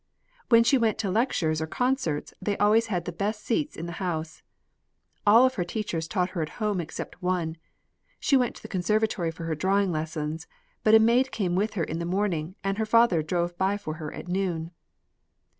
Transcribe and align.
When 0.49 0.63
she 0.63 0.79
went 0.79 0.97
to 0.97 1.11
lectures 1.11 1.61
or 1.61 1.67
concerts, 1.67 2.33
they 2.41 2.57
always 2.57 2.87
had 2.87 3.05
the 3.05 3.11
best 3.11 3.45
seats 3.45 3.75
in 3.75 3.85
the 3.85 3.91
house. 4.01 4.41
All 5.27 5.47
her 5.47 5.63
teachers 5.63 6.07
taught 6.07 6.31
her 6.31 6.41
at 6.41 6.57
home 6.57 6.81
except 6.81 7.21
one. 7.21 7.57
She 8.19 8.35
went 8.35 8.55
to 8.55 8.63
the 8.63 8.67
conservatory 8.67 9.29
for 9.29 9.43
her 9.43 9.53
drawing 9.53 9.91
lessons, 9.91 10.47
but 10.83 10.95
a 10.95 10.99
maid 10.99 11.31
came 11.31 11.53
with 11.53 11.75
her 11.75 11.83
in 11.83 11.99
the 11.99 12.05
morning, 12.05 12.55
and 12.63 12.79
her 12.79 12.85
father 12.87 13.21
drove 13.21 13.55
by 13.59 13.77
for 13.77 13.97
her 14.01 14.11
at 14.11 14.27
noon." 14.27 14.71